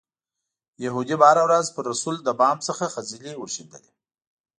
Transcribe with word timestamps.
یهودي 0.85 1.15
به 1.19 1.25
هره 1.31 1.43
ورځ 1.47 1.65
پر 1.75 1.83
رسول 1.91 2.15
د 2.21 2.29
بام 2.39 2.57
څخه 2.67 2.85
خځلې 2.93 3.31
ورشیندلې. 3.37 3.91